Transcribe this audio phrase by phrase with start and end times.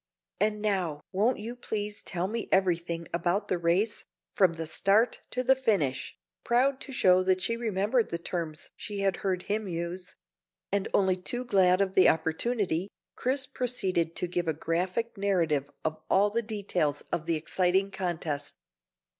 [0.39, 5.43] "And now won't you please tell me everything about the race, from the start to
[5.43, 10.15] the finish," proud to show that she remembered the terms she had heard him use;
[10.71, 16.01] and only too glad of the opportunity, Chris proceeded to give a graphic narrative of
[16.09, 18.55] all the details of the exciting contest.